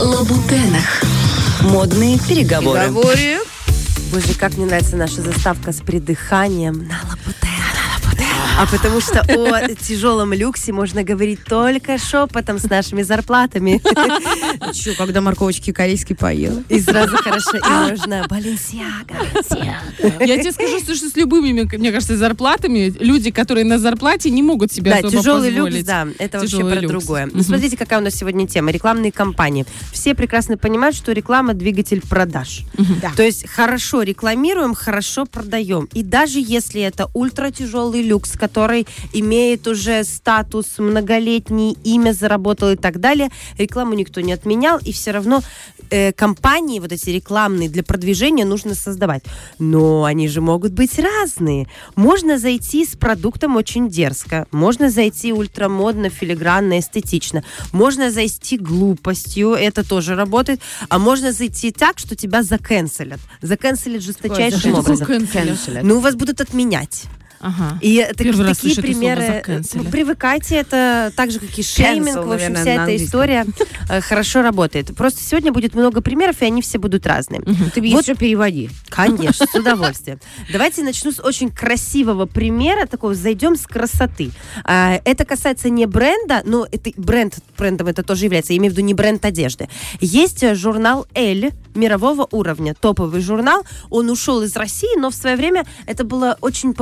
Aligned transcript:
Лабутенах. 0.00 1.02
Модные 1.60 2.18
переговоры. 2.20 2.82
Переговоры. 2.82 3.38
Боже, 4.12 4.34
как 4.38 4.56
мне 4.56 4.66
нравится 4.66 4.96
наша 4.96 5.22
заставка 5.22 5.72
с 5.72 5.80
придыханием 5.80 6.86
на. 6.86 7.07
А 8.58 8.66
потому 8.66 9.00
что 9.00 9.20
о 9.20 9.74
тяжелом 9.74 10.32
люксе 10.32 10.72
можно 10.72 11.04
говорить 11.04 11.44
только 11.44 11.96
шепотом 11.96 12.58
с 12.58 12.64
нашими 12.64 13.02
зарплатами. 13.02 13.80
Че, 14.72 14.94
когда 14.94 15.20
морковочки 15.20 15.72
корейский 15.72 16.16
поела? 16.16 16.64
И 16.68 16.80
сразу 16.80 17.16
хорошо. 17.18 17.56
И 17.56 17.90
можно 17.90 18.26
Баленсиага. 18.28 19.14
Я 20.20 20.38
тебе 20.38 20.50
скажу, 20.50 20.80
что 20.80 21.08
с 21.08 21.14
любыми, 21.16 21.52
мне 21.52 21.92
кажется, 21.92 22.16
зарплатами 22.16 22.92
люди, 22.98 23.30
которые 23.30 23.64
на 23.64 23.78
зарплате, 23.78 24.30
не 24.30 24.42
могут 24.42 24.72
себе 24.72 24.90
Да, 24.90 25.08
тяжелый 25.08 25.50
люкс, 25.50 25.84
да, 25.84 26.08
это 26.18 26.38
вообще 26.40 26.56
Тяжелый 26.56 26.78
про 26.78 26.88
другое. 26.88 27.30
Смотрите, 27.40 27.76
какая 27.76 28.00
у 28.00 28.02
нас 28.02 28.14
сегодня 28.14 28.48
тема. 28.48 28.72
Рекламные 28.72 29.12
кампании. 29.12 29.66
Все 29.92 30.16
прекрасно 30.16 30.56
понимают, 30.58 30.96
что 30.96 31.12
реклама– 31.12 31.54
двигатель 31.54 32.00
продаж. 32.00 32.62
Да. 33.00 33.12
То 33.16 33.22
есть 33.22 33.48
хорошо 33.48 34.02
рекламируем, 34.02 34.74
хорошо 34.74 35.26
продаем. 35.26 35.88
И 35.92 36.02
даже 36.02 36.40
если 36.40 36.80
это 36.80 37.08
ультратяжелый 37.14 38.02
люкс, 38.02 38.32
который 38.48 38.86
имеет 39.12 39.66
уже 39.66 40.04
статус 40.04 40.78
многолетний, 40.78 41.76
имя 41.84 42.12
заработал 42.12 42.70
и 42.70 42.76
так 42.76 42.98
далее, 42.98 43.28
рекламу 43.58 43.94
никто 43.94 44.20
не 44.20 44.32
отменял, 44.32 44.78
и 44.78 44.92
все 44.92 45.10
равно 45.10 45.42
э, 45.90 46.12
компании 46.12 46.80
вот 46.80 46.92
эти 46.92 47.10
рекламные 47.10 47.68
для 47.68 47.82
продвижения 47.82 48.44
нужно 48.44 48.74
создавать. 48.74 49.22
Но 49.58 50.04
они 50.04 50.28
же 50.28 50.40
могут 50.40 50.72
быть 50.72 50.98
разные. 50.98 51.66
Можно 51.94 52.38
зайти 52.38 52.86
с 52.86 52.96
продуктом 52.96 53.56
очень 53.56 53.88
дерзко, 53.88 54.46
можно 54.50 54.88
зайти 54.90 55.32
ультрамодно, 55.32 56.08
филигранно, 56.08 56.78
эстетично, 56.78 57.44
можно 57.72 58.10
зайти 58.10 58.56
глупостью, 58.56 59.50
это 59.50 59.86
тоже 59.86 60.14
работает, 60.14 60.60
а 60.88 60.98
можно 60.98 61.32
зайти 61.32 61.70
так, 61.70 61.98
что 61.98 62.16
тебя 62.16 62.42
заканцелят. 62.42 63.20
Заканцелят 63.42 64.02
жесточайшим 64.02 64.74
такое 64.74 64.94
образом. 64.94 65.06
cancel? 65.06 65.80
Ну, 65.82 66.00
вас 66.00 66.14
будут 66.14 66.40
отменять. 66.40 67.04
Ага. 67.40 67.78
И 67.80 67.94
это 67.96 68.24
Первый 68.24 68.46
раз 68.46 68.58
такие 68.58 68.76
примеры. 68.76 69.42
ну, 69.74 69.84
привыкайте, 69.84 70.56
это 70.56 71.12
так 71.16 71.30
же, 71.30 71.38
как 71.40 71.56
и 71.58 71.62
шейминг. 71.62 72.08
Cancel, 72.08 72.26
в 72.26 72.32
общем, 72.32 72.52
наверное, 72.52 72.60
вся 72.62 72.82
эта 72.84 72.96
история 73.04 73.46
э, 73.88 74.00
хорошо 74.00 74.42
работает. 74.42 74.94
Просто 74.96 75.22
сегодня 75.22 75.52
будет 75.52 75.74
много 75.74 76.00
примеров, 76.00 76.42
и 76.42 76.44
они 76.46 76.62
все 76.62 76.78
будут 76.78 77.06
разные. 77.06 77.40
Ты 77.74 77.80
Вот- 77.92 78.02
еще 78.02 78.14
переводи. 78.14 78.70
Конечно, 78.88 79.46
с 79.46 79.54
удовольствием. 79.54 80.20
Давайте 80.52 80.82
начну 80.82 81.12
с 81.12 81.20
очень 81.20 81.50
красивого 81.50 82.26
примера, 82.26 82.86
такого 82.86 83.14
зайдем 83.14 83.56
с 83.56 83.66
красоты. 83.66 84.30
А, 84.64 85.00
Это 85.04 85.24
касается 85.24 85.70
не 85.70 85.86
бренда, 85.86 86.42
но 86.44 86.66
это 86.70 86.90
бренд 86.96 87.38
брендом 87.56 87.88
это 87.88 88.02
тоже 88.02 88.24
является, 88.24 88.52
я 88.52 88.58
имею 88.58 88.72
в 88.72 88.76
виду 88.76 88.86
не 88.86 88.94
бренд 88.94 89.24
одежды. 89.24 89.68
Есть 90.00 90.42
э, 90.42 90.54
журнал 90.54 91.06
«Эль» 91.14 91.52
мирового 91.74 92.26
уровня, 92.30 92.74
топовый 92.74 93.20
журнал. 93.20 93.62
Он 93.90 94.10
ушел 94.10 94.42
из 94.42 94.56
России, 94.56 94.98
но 94.98 95.10
в 95.10 95.14
свое 95.14 95.36
время 95.36 95.64
это 95.86 96.04
была 96.04 96.36
очень 96.40 96.74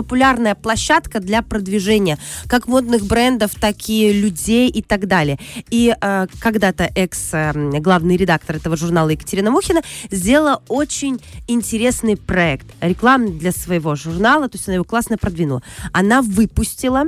популярная 0.47 0.55
площадка 0.55 1.21
для 1.21 1.43
продвижения 1.43 2.19
как 2.49 2.69
модных 2.69 3.05
брендов, 3.07 3.53
так 3.61 3.77
и 3.89 4.13
людей 4.13 4.69
и 4.69 4.83
так 4.83 5.07
далее. 5.07 5.39
И 5.71 5.95
э, 6.01 6.27
когда-то 6.41 6.91
экс-главный 6.95 8.17
редактор 8.17 8.57
этого 8.57 8.77
журнала 8.77 9.11
Екатерина 9.11 9.51
Мухина 9.51 9.83
сделала 10.11 10.63
очень 10.69 11.21
интересный 11.49 12.17
проект 12.17 12.67
рекламный 12.81 13.33
для 13.33 13.53
своего 13.53 13.97
журнала, 13.97 14.49
то 14.49 14.57
есть 14.57 14.69
она 14.69 14.75
его 14.77 14.85
классно 14.85 15.17
продвинула. 15.17 15.63
Она 15.93 16.23
выпустила 16.23 17.05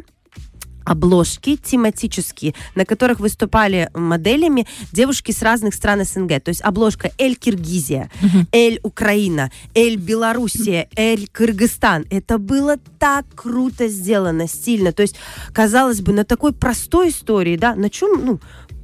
обложки 0.89 1.56
тематические, 1.56 2.55
на 2.75 2.84
которых 2.84 3.20
выступали 3.20 3.91
моделями 3.94 4.67
девушки 4.92 5.33
с 5.33 5.42
разных 5.42 5.75
стран 5.75 6.05
СНГ. 6.05 6.42
То 6.42 6.48
есть 6.48 6.62
обложка 6.62 7.11
«Эль 7.19 7.36
Киргизия», 7.36 8.11
«Эль 8.53 8.81
Украина», 8.82 9.50
«Эль 9.75 9.97
Белоруссия», 9.97 10.88
«Эль 10.97 11.28
Кыргызстан». 11.31 12.06
Это 12.10 12.38
было 12.38 12.77
так 12.98 13.27
круто 13.34 13.88
сделано, 13.88 14.48
стильно. 14.48 14.93
То 14.93 15.03
есть, 15.03 15.16
казалось 15.53 16.00
бы, 16.00 16.12
на 16.12 16.25
такой 16.25 16.53
простой 16.53 17.10
истории, 17.10 17.56
да, 17.56 17.75
на 17.75 17.91
чем, 17.91 18.25
ну, 18.25 18.41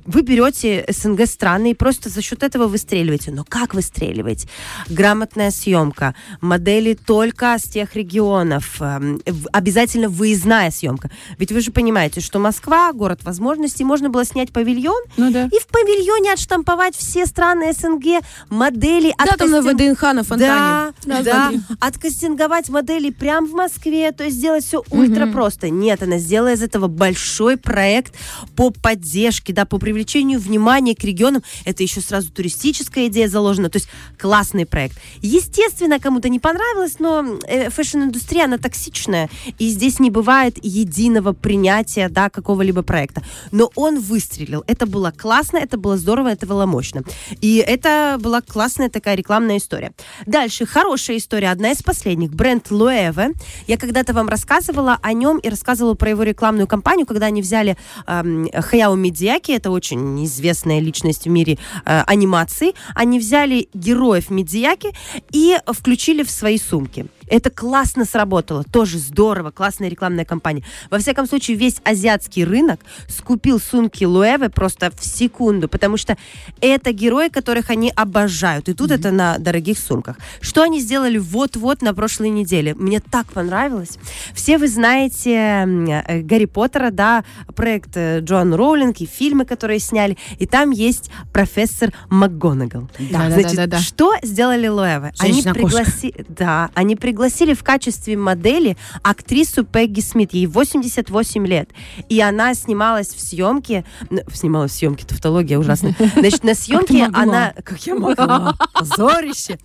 вы 0.07 0.23
берете 0.23 0.85
СНГ 0.89 1.27
страны 1.27 1.71
и 1.71 1.75
просто 1.75 2.09
за 2.09 2.23
счет 2.23 2.43
этого 2.43 2.67
выстреливаете. 2.67 3.31
Но 3.31 3.45
как 3.49 3.75
выстреливаете? 3.75 4.49
Грамотная 4.89 5.51
съемка, 5.51 6.15
модели 6.41 6.95
только 6.95 7.57
с 7.59 7.63
тех 7.65 7.95
регионов, 7.97 8.81
эм, 8.81 9.21
обязательно 9.53 10.09
выездная 10.09 10.71
съемка. 10.71 11.11
Ведь 11.39 11.53
вы 11.53 11.61
же 11.61 11.71
понимаете, 11.73 12.21
что 12.21 12.39
Москва, 12.39 12.93
город 12.93 13.25
возможностей, 13.25 13.85
можно 13.85 14.11
было 14.11 14.25
снять 14.25 14.53
павильон 14.53 15.03
Ну 15.17 15.31
да. 15.31 15.45
и 15.47 15.59
в 15.59 15.67
павильоне 15.69 16.33
отштамповать 16.33 16.97
все 16.97 17.27
страны 17.27 17.73
СНГ, 17.73 18.23
модели. 18.51 19.15
Да, 19.19 19.37
там 19.37 19.51
на 19.51 19.63
ВДНХ 19.63 20.03
на 20.03 20.23
фонтане. 20.23 20.93
да, 21.05 21.23
да, 21.23 21.53
откастинговать 21.81 22.69
модели 22.69 23.11
прямо 23.11 23.47
в 23.47 23.53
Москве, 23.53 24.13
то 24.13 24.25
есть 24.25 24.37
сделать 24.37 24.65
все 24.65 24.83
ультра 24.91 25.27
просто. 25.27 25.71
Нет, 25.71 26.03
она 26.03 26.19
сделала 26.19 26.53
из 26.53 26.63
этого 26.63 26.89
большой 26.89 27.57
проект 27.57 28.15
по 28.57 28.71
поддержке, 28.71 29.53
да, 29.53 29.65
по 29.65 29.79
привлечению 29.79 29.94
внимания 30.39 30.95
к 30.95 31.05
регионам. 31.05 31.43
Это 31.65 31.83
еще 31.83 32.01
сразу 32.01 32.31
туристическая 32.31 33.07
идея 33.07 33.29
заложена, 33.29 33.71
то 33.71 33.77
есть 33.77 33.89
классный 34.19 34.67
проект. 34.67 34.99
Естественно, 35.21 35.99
кому-то 35.99 36.29
не 36.29 36.41
понравилось, 36.41 36.99
но 36.99 37.39
э, 37.47 37.71
фэшн-индустрия, 37.71 38.45
она 38.45 38.59
токсичная, 38.59 39.29
и 39.59 39.69
здесь 39.69 40.01
не 40.01 40.11
бывает 40.11 40.57
единого 40.63 41.33
принятия, 41.33 42.09
да, 42.09 42.31
какого-либо 42.31 42.83
проекта. 42.83 43.23
Но 43.53 43.71
он 43.75 44.01
выстрелил. 44.01 44.65
Это 44.67 44.87
было 44.87 45.11
классно, 45.11 45.59
это 45.59 45.77
было 45.77 45.97
здорово, 45.97 46.29
это 46.29 46.47
было 46.47 46.67
мощно. 46.67 47.03
И 47.41 47.57
это 47.57 48.19
была 48.21 48.41
классная 48.41 48.89
такая 48.89 49.15
рекламная 49.15 49.59
история. 49.59 49.93
Дальше, 50.27 50.67
хорошая 50.67 51.19
история, 51.19 51.51
одна 51.51 51.71
из 51.73 51.83
последних. 51.83 52.33
Бренд 52.33 52.71
Loewe. 52.71 53.35
Я 53.67 53.77
когда-то 53.77 54.13
вам 54.13 54.29
рассказывала 54.29 54.99
о 55.03 55.13
нем 55.13 55.39
и 55.39 55.49
рассказывала 55.49 55.95
про 55.95 56.11
его 56.11 56.23
рекламную 56.23 56.67
кампанию, 56.67 57.07
когда 57.07 57.27
они 57.27 57.43
взяли 57.43 57.77
эм, 58.07 58.49
Хаяо 58.53 58.95
Миядзаки, 58.95 59.53
это 59.53 59.71
очень 59.71 59.84
известная 59.93 60.81
личность 60.81 61.25
в 61.25 61.29
мире 61.29 61.59
э, 61.85 62.03
анимации. 62.07 62.75
Они 62.95 63.19
взяли 63.19 63.69
героев 63.75 64.31
Мидиаки 64.31 64.93
и 65.33 65.57
включили 65.73 66.23
в 66.23 66.31
свои 66.31 66.59
сумки. 66.59 67.07
Это 67.29 67.51
классно 67.51 68.05
сработало, 68.05 68.65
тоже 68.65 68.99
здорово, 68.99 69.51
классная 69.51 69.89
рекламная 69.89 70.25
кампания. 70.25 70.63
Во 70.91 70.99
всяком 70.99 71.27
случае, 71.27 71.57
весь 71.57 71.81
азиатский 71.85 72.45
рынок 72.45 72.81
скупил 73.09 73.59
сумки 73.59 74.05
Луэве 74.05 74.51
просто 74.51 74.91
в 74.91 75.05
секунду, 75.05 75.69
потому 75.69 75.97
что 75.97 76.17
это 76.61 76.93
герои, 76.93 77.29
которых 77.29 77.71
они 77.71 77.93
обожают. 77.95 78.69
И 78.69 78.75
тут 78.75 78.91
это 78.91 79.11
на 79.11 79.39
дорогих 79.39 79.79
сумках. 79.79 80.19
Что 80.41 80.63
они 80.63 80.81
сделали 80.81 81.19
вот-вот 81.19 81.83
на 81.83 81.95
прошлой 81.95 82.31
неделе? 82.31 82.75
Мне 82.75 83.01
так 83.01 83.27
понравилось. 83.33 83.99
Все 84.35 84.59
вы 84.59 84.69
знаете 84.69 85.35
э, 85.35 86.21
Гарри 86.21 86.47
Поттера, 86.47 86.91
да, 86.91 87.25
проект 87.55 87.97
э, 87.97 88.21
Джоан 88.21 88.55
Роулинг 88.55 89.01
и 89.01 89.07
фильмы, 89.07 89.45
которые 89.45 89.79
сняли. 89.79 90.17
И 90.39 90.47
там 90.47 90.71
есть 90.71 91.11
профессор 91.33 91.93
МакГонагал. 92.11 92.91
Да, 92.99 93.29
да, 93.29 93.31
Значит, 93.31 93.57
да, 93.57 93.67
да, 93.67 93.77
да. 93.77 93.79
что 93.79 94.15
сделали 94.23 94.69
Луэве? 94.69 95.13
Они 95.19 95.43
пригласили, 95.43 96.27
да, 96.29 96.71
они 96.75 96.97
пригласили 96.97 97.14
в 97.55 97.63
качестве 97.63 98.17
модели 98.17 98.77
актрису 99.03 99.65
Пегги 99.65 100.01
Смит. 100.01 100.35
Ей 100.35 100.47
88 100.47 101.47
лет. 101.47 101.71
И 102.09 102.21
она 102.21 102.55
снималась 102.55 103.09
в 103.09 103.21
съемке... 103.21 103.85
Снималась 104.33 104.73
в 104.73 104.75
съемке, 104.77 105.07
тавтология 105.07 105.59
ужасная. 105.59 105.95
Значит, 106.17 106.45
на 106.45 106.55
съемке 106.55 107.09
она... 107.13 107.55
Как 107.65 107.81
я 107.87 107.95
могла? 107.95 108.55
Позорище. 108.73 109.59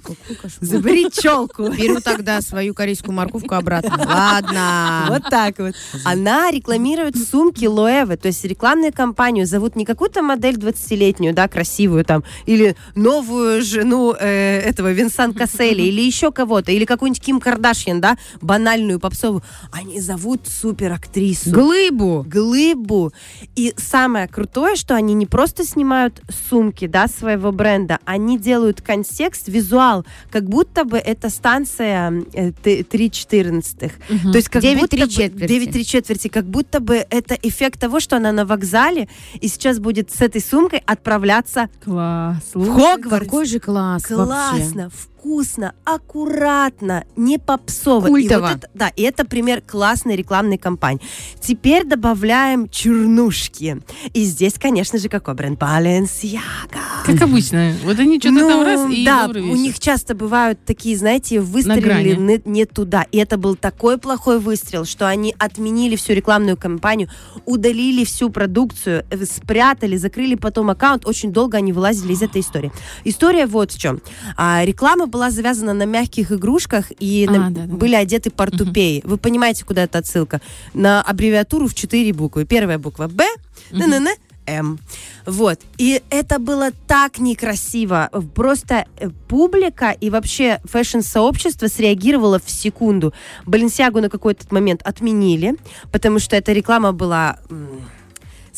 Забери 0.62 1.10
челку. 1.12 1.70
Беру 1.78 2.02
тогда 2.02 2.42
свою 2.42 2.74
корейскую 2.74 3.14
морковку 3.14 3.56
обратно. 3.56 3.98
Ладно. 4.08 5.06
Вот 5.10 5.24
так 5.30 5.60
вот. 5.60 5.76
Она 6.06 6.52
рекламирует 6.52 7.18
сумки 7.18 7.66
Лоэвы, 7.66 8.18
то 8.18 8.28
есть 8.28 8.44
рекламную 8.46 8.94
кампанию 8.94 9.46
зовут 9.46 9.76
не 9.76 9.86
какую-то 9.86 10.22
модель 10.22 10.56
20-летнюю, 10.56 11.34
да, 11.34 11.48
красивую 11.48 12.06
там, 12.06 12.24
или 12.46 12.76
новую 12.96 13.62
жену 13.62 14.14
э, 14.20 14.60
этого 14.60 14.92
Винсан 14.92 15.34
Касселя, 15.34 15.84
или 15.84 16.02
еще 16.02 16.32
кого-то, 16.32 16.72
или 16.72 16.86
какую-нибудь 16.86 17.22
Ким 17.22 17.39
Кардашьян, 17.40 18.02
да, 18.02 18.18
банальную 18.42 19.00
попсовую. 19.00 19.44
Они 19.72 20.00
зовут 20.00 20.48
суперактрису. 20.48 21.52
Глыбу. 21.52 22.26
глыбу. 22.28 23.12
И 23.56 23.74
самое 23.78 24.28
крутое, 24.28 24.76
что 24.76 24.96
они 24.96 25.14
не 25.14 25.26
просто 25.26 25.64
снимают 25.66 26.22
сумки, 26.50 26.88
да, 26.88 27.08
своего 27.08 27.52
бренда, 27.52 28.00
они 28.06 28.38
делают 28.38 28.82
контекст, 28.82 29.48
визуал, 29.48 30.06
как 30.32 30.46
будто 30.46 30.84
бы 30.86 30.98
это 30.98 31.30
станция 31.30 32.24
э, 32.34 32.52
т- 32.52 32.82
3.14. 32.82 33.92
То 34.32 34.38
есть 34.38 34.50
как 34.50 34.62
9 34.62 34.80
будто 34.82 34.96
три 34.96 35.06
бы- 35.06 35.10
четверти. 35.12 35.48
9 35.48 35.72
три 35.72 35.86
четверти, 35.86 36.28
как 36.28 36.46
будто 36.46 36.80
бы 36.80 37.06
это 37.10 37.36
эффект 37.42 37.80
того, 37.80 38.00
что 38.00 38.18
она 38.18 38.32
на 38.32 38.46
вокзале 38.46 39.08
и 39.40 39.48
сейчас 39.48 39.80
будет 39.80 40.12
с 40.12 40.22
этой 40.22 40.42
сумкой 40.42 40.82
отправляться 40.86 41.70
Класс. 41.84 42.44
в 42.54 42.66
Хогвартс. 42.74 43.26
Какой 43.26 43.46
же 43.46 43.60
класс 43.60 44.04
вообще. 44.10 44.26
Классно. 44.26 44.90
В- 44.90 45.09
вкусно, 45.20 45.74
аккуратно, 45.84 47.04
не 47.16 47.38
попсово. 47.38 48.08
И 48.08 48.10
Культово. 48.10 48.42
вот 48.42 48.58
это- 48.58 48.70
да, 48.74 48.88
и 48.90 49.02
это 49.04 49.26
пример 49.26 49.62
классной 49.62 50.16
рекламной 50.16 50.58
кампании. 50.58 51.02
Теперь 51.42 51.86
добавляем 51.86 52.70
чернушки. 52.70 53.82
И 54.14 54.24
здесь, 54.24 54.54
конечно 54.60 54.98
же, 54.98 55.10
какой 55.10 55.34
бренд? 55.34 55.60
Balenciaga. 55.60 56.80
Как 57.06 57.22
обычно. 57.22 57.74
Вот 57.84 58.00
они 58.00 58.20
что-то 58.20 58.40
там 58.40 58.64
раз 58.64 58.82
и 58.90 59.00
Ну, 59.00 59.06
да, 59.06 59.28
у 59.28 59.56
них 59.56 59.80
часто 59.80 60.16
бывают 60.16 60.64
такие, 60.66 60.98
знаете, 60.98 61.42
выстрелили 61.42 62.16
не, 62.16 62.42
не 62.46 62.66
туда. 62.66 63.06
И 63.12 63.18
это 63.18 63.38
был 63.38 63.56
такой 63.56 63.98
плохой 63.98 64.40
выстрел, 64.40 64.86
что 64.86 65.08
они 65.08 65.36
отменили 65.38 65.96
всю 65.96 66.14
рекламную 66.14 66.56
кампанию, 66.56 67.10
удалили 67.46 68.06
всю 68.06 68.30
продукцию, 68.30 69.06
э, 69.10 69.26
спрятали, 69.26 69.98
закрыли 69.98 70.36
потом 70.36 70.70
аккаунт. 70.70 71.06
Очень 71.06 71.34
долго 71.34 71.58
они 71.58 71.74
вылазили 71.74 72.14
из 72.14 72.22
этой 72.22 72.42
истории. 72.42 72.72
История 73.04 73.46
вот 73.48 73.72
в 73.72 73.80
чем. 73.80 74.02
А, 74.38 74.64
реклама 74.64 75.09
была 75.10 75.32
завязана 75.32 75.74
на 75.74 75.86
мягких 75.86 76.32
игрушках 76.32 76.92
и 77.00 77.26
А, 77.28 77.32
на- 77.32 77.50
да, 77.50 77.62
да. 77.66 77.74
были 77.76 77.96
одеты 77.96 78.30
портупеи. 78.32 79.02
Вы 79.04 79.18
понимаете, 79.18 79.66
куда 79.66 79.84
это 79.84 79.98
отсылка? 79.98 80.40
На 80.74 81.02
аббревиатуру 81.02 81.68
в 81.68 81.74
четыре 81.74 82.14
буквы. 82.14 82.46
Первая 82.46 82.78
буква 82.78 83.08
Б, 83.08 83.24
н 83.72 84.08
М. 84.46 84.80
Вот. 85.28 85.60
И 85.78 86.02
это 86.10 86.40
было 86.40 86.72
так 86.88 87.20
некрасиво. 87.20 88.10
Просто 88.34 88.86
э, 88.98 89.10
публика 89.28 89.92
и 89.92 90.10
вообще 90.10 90.60
фэшн-сообщество 90.64 91.68
среагировало 91.68 92.40
в 92.44 92.50
секунду. 92.50 93.14
Баленсиагу 93.46 94.02
на 94.02 94.10
какой-то 94.10 94.46
момент 94.50 94.82
отменили, 94.84 95.56
потому 95.92 96.18
что 96.18 96.36
эта 96.36 96.52
реклама 96.52 96.94
была... 96.94 97.38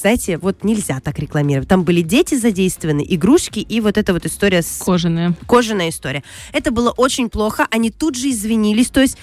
Знаете, 0.02 0.40
вот 0.40 0.64
нельзя 0.64 1.00
так 1.00 1.20
рекламировать. 1.20 1.70
Там 1.70 1.84
были 1.84 2.02
дети 2.02 2.34
задействованы, 2.34 3.06
игрушки 3.08 3.60
и 3.60 3.80
вот 3.82 4.00
эта 4.00 4.14
вот 4.14 4.26
история 4.26 4.64
с 4.64 4.82
Кожаные. 4.84 5.36
кожаная 5.46 5.90
история. 5.90 6.24
Это 6.54 6.72
было 6.72 6.90
очень 6.90 7.30
плохо. 7.30 7.68
Они 7.70 7.92
тут 7.92 8.16
же 8.16 8.32
извинились, 8.32 8.90
то 8.90 9.00
есть 9.00 9.18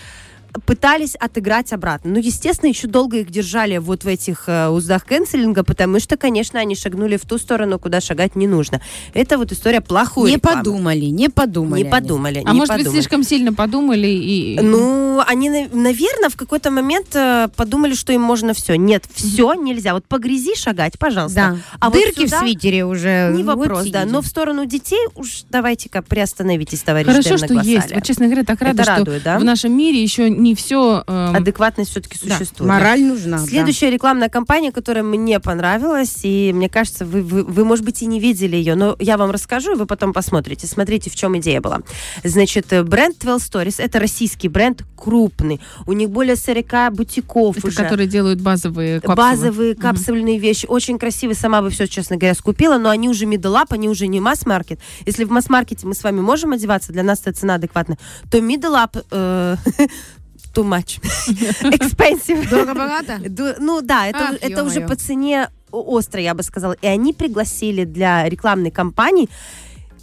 пытались 0.66 1.14
отыграть 1.14 1.72
обратно. 1.72 2.12
Ну, 2.12 2.18
естественно, 2.18 2.68
еще 2.68 2.88
долго 2.88 3.18
их 3.18 3.30
держали 3.30 3.78
вот 3.78 4.04
в 4.04 4.06
этих 4.06 4.44
э, 4.48 4.68
уздах 4.68 5.04
канцелинга, 5.04 5.64
потому 5.64 6.00
что, 6.00 6.16
конечно, 6.16 6.58
они 6.58 6.74
шагнули 6.74 7.16
в 7.16 7.24
ту 7.26 7.38
сторону, 7.38 7.78
куда 7.78 8.00
шагать 8.00 8.36
не 8.36 8.46
нужно. 8.46 8.80
Это 9.14 9.38
вот 9.38 9.52
история 9.52 9.80
плохой 9.80 10.30
Не 10.30 10.36
рекламы. 10.36 10.58
подумали, 10.58 11.04
не 11.06 11.28
подумали. 11.28 11.82
Не 11.82 11.88
они. 11.88 11.90
подумали. 11.90 12.42
А 12.44 12.52
не 12.52 12.58
может 12.58 12.74
быть, 12.74 12.84
подумали. 12.84 13.00
слишком 13.00 13.22
сильно 13.24 13.52
подумали 13.52 14.06
и... 14.08 14.58
Ну, 14.60 15.22
они, 15.26 15.50
наверное, 15.50 16.30
в 16.30 16.36
какой-то 16.36 16.70
момент 16.70 17.08
э, 17.14 17.48
подумали, 17.56 17.94
что 17.94 18.12
им 18.12 18.22
можно 18.22 18.54
все. 18.54 18.74
Нет, 18.76 19.04
все 19.12 19.54
нельзя. 19.54 19.94
Вот 19.94 20.04
по 20.06 20.18
грязи 20.18 20.54
шагать, 20.56 20.98
пожалуйста. 20.98 21.34
Да. 21.36 21.76
А 21.80 21.90
вот 21.90 21.98
Дырки 21.98 22.26
сюда 22.26 22.38
в 22.38 22.40
свитере 22.40 22.84
уже. 22.84 23.32
Не 23.34 23.42
вот 23.42 23.56
вопрос, 23.56 23.78
да. 23.88 24.00
сидите. 24.02 24.04
Но 24.06 24.22
в 24.22 24.26
сторону 24.26 24.64
детей 24.66 25.06
уж 25.14 25.44
давайте-ка 25.50 26.02
приостановитесь, 26.02 26.82
товарищ 26.82 27.08
Хорошо, 27.08 27.36
что 27.36 27.54
есть. 27.60 27.94
Вот, 27.94 28.04
честно 28.04 28.26
говоря, 28.26 28.44
так 28.44 28.60
рада, 28.60 28.82
Это 28.82 28.92
что 28.92 28.98
радует, 29.00 29.22
да? 29.22 29.38
в 29.38 29.44
нашем 29.44 29.76
мире 29.76 30.02
еще 30.02 30.28
не 30.38 30.54
все... 30.54 31.02
Адекватность 31.06 31.90
все-таки 31.90 32.18
Да, 32.22 32.36
существует. 32.36 32.68
Мораль 32.68 33.02
нужна. 33.02 33.38
да. 33.38 33.46
Следующая 33.46 33.90
рекламная 33.90 34.28
кампания, 34.28 34.72
которая 34.72 35.02
мне 35.04 35.40
понравилась, 35.40 36.20
и 36.22 36.52
мне 36.54 36.68
кажется, 36.68 37.04
вы, 37.04 37.22
вы, 37.22 37.44
вы, 37.44 37.64
может 37.64 37.84
быть, 37.84 38.02
и 38.02 38.06
не 38.06 38.20
видели 38.20 38.56
ее, 38.56 38.74
но 38.74 38.96
я 38.98 39.16
вам 39.16 39.30
расскажу, 39.30 39.72
и 39.72 39.76
вы 39.76 39.86
потом 39.86 40.12
посмотрите. 40.12 40.66
Смотрите, 40.66 41.10
в 41.10 41.14
чем 41.14 41.36
идея 41.38 41.60
была. 41.60 41.80
Значит, 42.24 42.72
э, 42.72 42.82
бренд 42.82 43.18
12 43.18 43.52
Stories, 43.52 43.74
это 43.82 43.98
российский 43.98 44.48
бренд, 44.48 44.84
крупный. 44.96 45.60
У 45.86 45.92
них 45.92 46.10
более 46.10 46.36
40 46.36 46.92
бутиков 46.92 47.56
Это 47.58 47.66
уже. 47.66 47.76
которые 47.76 48.06
делают 48.08 48.40
базовые 48.40 49.00
капсулы. 49.00 49.16
Базовые 49.16 49.74
капсульные 49.74 50.38
вещи, 50.38 50.66
очень 50.66 50.98
красивые. 50.98 51.36
Сама 51.36 51.62
бы 51.62 51.70
все, 51.70 51.86
честно 51.86 52.16
говоря, 52.16 52.34
скупила, 52.34 52.78
но 52.78 52.90
они 52.90 53.08
уже 53.08 53.24
middle 53.24 53.54
up, 53.54 53.66
они 53.70 53.88
уже 53.88 54.06
не 54.06 54.20
масс-маркет. 54.20 54.80
Если 55.06 55.24
в 55.24 55.30
масс-маркете 55.30 55.86
мы 55.86 55.94
с 55.94 56.02
вами 56.04 56.20
можем 56.20 56.52
одеваться, 56.52 56.92
для 56.92 57.02
нас 57.02 57.20
эта 57.24 57.32
цена 57.32 57.54
адекватная, 57.54 57.98
то 58.30 58.38
middle 58.38 58.74
up 58.74 59.04
э, 59.10 59.56
too 60.58 60.64
much. 60.64 61.00
Expensive. 61.62 62.48
Дорого-богато? 62.48 63.20
Ну 63.60 63.80
да, 63.80 64.06
это, 64.06 64.28
Ах, 64.30 64.34
это 64.40 64.64
уже 64.64 64.80
по 64.80 64.96
цене 64.96 65.48
остро, 65.70 66.20
я 66.20 66.34
бы 66.34 66.42
сказала. 66.42 66.76
И 66.82 66.86
они 66.86 67.12
пригласили 67.12 67.84
для 67.84 68.28
рекламной 68.28 68.70
кампании 68.70 69.28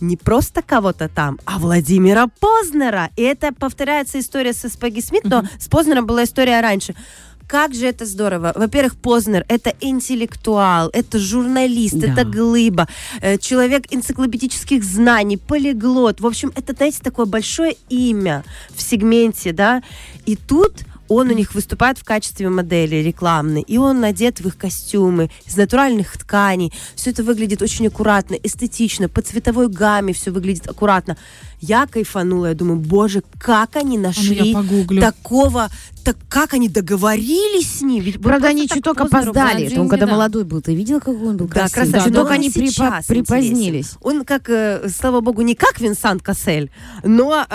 не 0.02 0.18
просто 0.18 0.62
кого-то 0.62 1.08
там, 1.08 1.40
а 1.46 1.58
Владимира 1.58 2.28
Познера. 2.40 3.10
И 3.16 3.22
это 3.22 3.54
повторяется 3.54 4.20
история 4.20 4.54
со 4.54 4.70
Спаги 4.70 5.02
Смит, 5.02 5.24
но 5.24 5.44
с 5.58 5.68
Познером 5.68 6.06
была 6.06 6.24
история 6.24 6.62
раньше. 6.62 6.96
Как 7.48 7.74
же 7.76 7.86
это 7.86 8.06
здорово. 8.06 8.52
Во-первых, 8.56 8.96
Познер— 8.96 9.46
это 9.48 9.74
интеллектуал, 9.82 10.90
это 10.94 11.20
журналист, 11.20 11.96
Да. 11.96 12.08
это 12.08 12.24
глыба, 12.26 12.88
э, 13.22 13.38
человек 13.38 13.86
энциклопедических 13.92 14.84
знаний, 14.84 15.38
полиглот. 15.38 16.22
В 16.22 16.26
общем, 16.26 16.52
это, 16.56 16.74
знаете, 16.74 17.00
такое 17.04 17.26
большое 17.26 17.76
имя 17.90 18.44
в 18.74 18.82
сегменте, 18.82 19.52
да. 19.54 19.84
И 20.26 20.36
тут 20.36 20.86
он 21.08 21.30
у 21.30 21.34
них 21.34 21.54
выступает 21.54 21.98
в 22.00 22.04
качестве 22.04 22.50
модели 22.50 22.96
рекламной, 22.96 23.62
и 23.62 23.78
он 23.78 24.00
надет 24.00 24.40
в 24.40 24.48
их 24.48 24.58
костюмы 24.58 25.30
из 25.46 25.56
натуральных 25.56 26.18
тканей. 26.18 26.74
Все 26.96 27.12
это 27.12 27.24
выглядит 27.24 27.62
очень 27.62 27.88
аккуратно, 27.88 28.36
эстетично, 28.36 29.08
по 29.08 29.22
цветовой 29.22 29.68
гамме 29.68 30.14
все 30.14 30.32
выглядит 30.32 30.68
аккуратно. 30.68 31.18
Я 31.62 31.88
кайфанула, 31.88 32.48
я 32.48 32.54
думаю, 32.54 32.80
боже, 32.80 33.24
как 33.40 33.76
они 33.76 33.98
А 33.98 34.00
ну, 34.00 34.08
нашли 34.08 34.56
такого, 35.00 35.70
так 36.06 36.18
как 36.30 36.54
они 36.54 36.70
договорились 36.70 37.80
с 37.80 37.82
ним? 37.82 38.04
Ведь 38.04 38.22
Правда, 38.22 38.50
они 38.50 38.68
чуток 38.68 39.02
опоздали. 39.02 39.76
он 39.78 39.90
когда 39.90 40.06
да. 40.06 40.12
молодой 40.14 40.44
был. 40.44 40.62
Ты 40.62 40.76
видел, 40.76 41.00
какой 41.00 41.16
он 41.30 41.38
был 41.38 41.48
Да, 41.48 41.68
красивый? 41.68 41.92
красавчик. 41.92 42.14
Чуток 42.14 42.32
они 42.32 42.50
припо- 42.50 43.06
припозднились. 43.08 43.58
интересен. 43.58 43.98
Он 44.02 44.24
как, 44.24 44.50
э, 44.50 44.88
слава 44.90 45.22
богу, 45.22 45.42
не 45.42 45.56
как 45.56 45.80
Винсант 45.82 46.22
Кассель, 46.22 46.70
но 47.04 47.46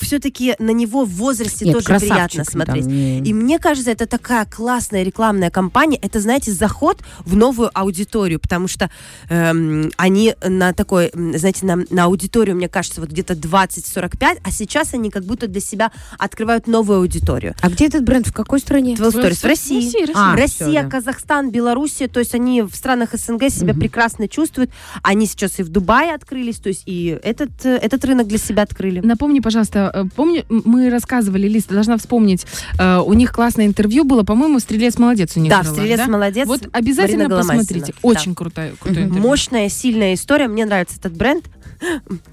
все-таки 0.00 0.54
на 0.58 0.70
него 0.70 1.04
в 1.04 1.10
возрасте 1.10 1.64
Нет, 1.66 1.74
тоже 1.84 1.98
приятно 2.00 2.44
смотреть. 2.44 2.84
там, 2.84 2.92
не- 2.92 3.18
И 3.20 3.32
мне 3.32 3.58
кажется, 3.58 3.90
это 3.90 4.06
такая 4.06 4.44
классная 4.44 5.02
рекламная 5.04 5.50
кампания. 5.50 5.98
Это, 6.02 6.20
знаете, 6.20 6.52
заход 6.52 7.00
в 7.24 7.36
новую 7.36 7.70
аудиторию, 7.72 8.40
потому 8.40 8.66
что 8.68 8.90
эм, 9.28 9.90
они 9.96 10.34
на 10.44 10.72
такой, 10.72 11.10
знаете, 11.14 11.64
на, 11.66 11.84
на 11.90 12.04
аудиторию, 12.04 12.56
мне 12.56 12.68
кажется, 12.68 13.00
вот 13.00 13.10
где-то 13.10 13.34
20-45, 13.34 14.38
а 14.42 14.50
сейчас 14.50 14.94
они 14.94 15.10
как 15.10 15.24
будто 15.24 15.46
для 15.46 15.60
себя 15.60 15.92
открывают 16.18 16.66
новую 16.66 16.98
аудиторию. 16.98 17.54
А 17.60 17.70
где 17.70 17.83
этот 17.86 18.04
бренд? 18.04 18.26
В 18.26 18.32
какой 18.32 18.60
стране? 18.60 18.96
12 18.96 19.20
Stories 19.20 19.40
в 19.40 19.44
России. 19.44 19.76
Россия, 19.76 20.06
Россия. 20.06 20.14
А, 20.16 20.36
Россия, 20.36 20.68
всё, 20.68 20.82
да. 20.82 20.88
Казахстан, 20.88 21.50
Белоруссия, 21.50 22.08
то 22.08 22.20
есть 22.20 22.34
они 22.34 22.62
в 22.62 22.74
странах 22.74 23.10
СНГ 23.12 23.50
себя 23.50 23.74
прекрасно 23.74 24.28
чувствуют. 24.28 24.70
Они 25.02 25.26
сейчас 25.26 25.58
и 25.60 25.62
в 25.62 25.68
Дубае 25.68 26.14
открылись, 26.14 26.56
то 26.56 26.68
есть 26.68 26.82
и 26.86 27.18
этот, 27.22 27.50
э, 27.64 27.76
этот 27.76 28.04
рынок 28.04 28.26
для 28.26 28.38
себя 28.38 28.62
открыли. 28.62 29.00
Напомни, 29.00 29.40
пожалуйста, 29.40 29.90
э, 29.94 30.04
помню, 30.14 30.44
мы 30.48 30.90
рассказывали, 30.90 31.48
Лиз, 31.48 31.64
ты 31.64 31.74
должна 31.74 31.96
вспомнить, 31.96 32.46
э, 32.78 32.98
у 32.98 33.12
них 33.14 33.32
классное 33.32 33.66
интервью 33.66 34.04
было, 34.04 34.22
по-моему, 34.22 34.58
«Стрелец 34.60 34.98
молодец» 34.98 35.36
у 35.36 35.40
них 35.40 35.50
Да, 35.50 35.60
брала, 35.62 35.74
«Стрелец 35.74 35.98
да? 35.98 36.06
молодец», 36.06 36.46
Вот 36.46 36.68
обязательно 36.72 37.28
Марина 37.28 37.36
посмотрите. 37.38 37.92
Да. 37.92 37.98
Очень 38.02 38.34
крутая, 38.34 38.72
крутое 38.78 39.06
интервью. 39.06 39.22
Мощная, 39.28 39.68
сильная 39.68 40.14
история. 40.14 40.48
Мне 40.48 40.64
нравится 40.64 40.96
этот 40.98 41.14
бренд. 41.16 41.44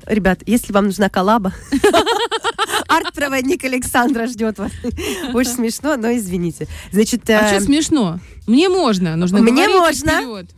Ребят, 0.05 0.39
если 0.45 0.71
вам 0.71 0.85
нужна 0.85 1.09
коллаба, 1.09 1.53
арт-проводник 2.97 3.63
Александра 3.63 4.27
ждет 4.27 4.57
вас. 4.59 4.71
Очень 5.33 5.51
смешно, 5.51 5.97
но 5.97 6.13
извините. 6.15 6.67
Значит, 6.91 7.29
А 7.29 7.33
э, 7.33 7.47
что 7.47 7.61
смешно? 7.61 8.19
Мне 8.47 8.69
можно. 8.69 9.15
Нужно 9.15 9.39
Мне 9.39 9.67
можно. 9.67 10.11
вперед. 10.11 10.49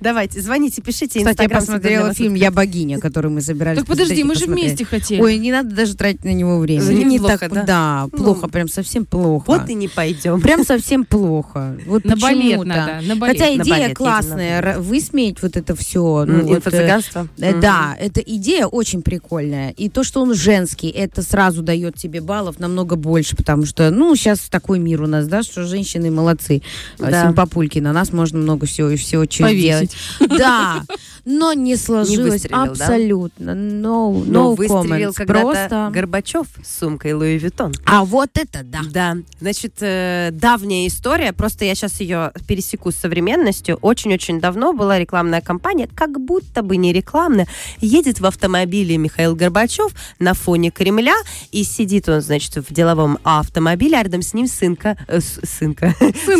Давайте, 0.00 0.40
звоните, 0.40 0.82
пишите. 0.82 1.20
Кстати, 1.20 1.42
я 1.42 1.48
посмотрела 1.48 2.14
фильм 2.14 2.34
«Я 2.34 2.50
богиня», 2.50 2.98
который 2.98 3.30
мы 3.30 3.40
собирались 3.40 3.78
Так 3.78 3.86
подожди, 3.86 4.20
и 4.20 4.24
мы 4.24 4.34
же 4.34 4.46
вместе 4.46 4.84
хотели. 4.84 5.20
Ой, 5.20 5.38
не 5.38 5.52
надо 5.52 5.74
даже 5.74 5.94
тратить 5.96 6.24
на 6.24 6.32
него 6.32 6.58
время. 6.58 6.82
Не 6.82 7.18
так, 7.18 7.48
да? 7.66 8.08
Ну, 8.12 8.18
плохо, 8.18 8.48
прям 8.48 8.68
совсем 8.68 9.04
плохо. 9.04 9.44
Вот 9.46 9.68
и 9.68 9.74
не 9.74 9.88
пойдем. 9.88 10.40
Прям 10.40 10.64
совсем 10.64 11.04
плохо. 11.04 11.76
Вот 11.86 12.04
На 12.04 12.16
балет 12.16 12.64
надо. 12.64 13.02
Хотя 13.20 13.54
идея 13.56 13.94
классная, 13.94 14.78
высмеять 14.78 15.42
вот 15.42 15.56
это 15.56 15.74
все. 15.74 16.24
М, 16.28 16.48
Инфо-цыганство. 16.48 17.28
Да, 17.36 17.96
эта 17.98 18.20
идея 18.20 18.66
очень 18.66 19.02
прикольная. 19.02 19.70
И 19.70 19.88
то, 19.88 20.04
что 20.04 20.22
он 20.22 20.34
женский, 20.34 20.88
это 20.88 21.22
сразу 21.22 21.62
дает 21.62 21.96
тебе 21.96 22.20
баллов 22.20 22.58
намного 22.58 22.96
больше, 22.96 23.36
потому 23.36 23.66
что, 23.66 23.90
ну, 23.90 24.14
сейчас 24.16 24.40
такой 24.50 24.78
мир 24.78 25.02
у 25.02 25.06
нас, 25.06 25.26
да, 25.26 25.42
что 25.42 25.64
женщины 25.64 26.10
молодцы. 26.10 26.62
Да. 26.98 27.26
Симпапульки, 27.26 27.78
на 27.78 27.92
нас 27.92 28.12
можно 28.12 28.38
много 28.38 28.66
всего, 28.66 28.94
всего 28.96 29.26
чего 29.26 29.48
Повесить. 29.60 29.96
делать. 30.18 30.38
Да, 30.38 30.84
но 31.30 31.52
не 31.52 31.76
сложилось 31.76 32.32
выстрелил, 32.32 32.56
да? 32.56 32.70
абсолютно. 32.70 33.50
No, 33.50 34.24
Но 34.26 34.52
no 34.52 34.54
выстрелил 34.56 35.12
когда-то 35.14 35.40
Просто... 35.40 35.90
Горбачев 35.92 36.46
с 36.62 36.78
сумкой 36.80 37.12
Луи 37.12 37.38
Виттон. 37.38 37.72
А 37.86 38.04
вот 38.04 38.30
это 38.34 38.62
да. 38.64 38.80
Да, 38.90 39.16
значит, 39.40 39.74
э, 39.80 40.30
давняя 40.32 40.86
история, 40.86 41.32
просто 41.32 41.64
я 41.64 41.74
сейчас 41.74 42.00
ее 42.00 42.32
пересеку 42.46 42.90
с 42.90 42.96
современностью. 42.96 43.78
Очень-очень 43.80 44.40
давно 44.40 44.72
была 44.72 44.98
рекламная 44.98 45.40
кампания, 45.40 45.88
как 45.94 46.20
будто 46.20 46.62
бы 46.62 46.76
не 46.76 46.92
рекламная. 46.92 47.46
Едет 47.80 48.20
в 48.20 48.26
автомобиле 48.26 48.96
Михаил 48.96 49.36
Горбачев 49.36 49.92
на 50.18 50.34
фоне 50.34 50.70
Кремля, 50.70 51.16
и 51.52 51.62
сидит 51.62 52.08
он, 52.08 52.20
значит, 52.20 52.56
в 52.56 52.72
деловом 52.72 53.18
автомобиле, 53.22 53.98
а 53.98 54.02
рядом 54.02 54.22
с 54.22 54.34
ним 54.34 54.48
сынка, 54.48 54.98
э, 55.06 55.20
сынка, 55.20 55.94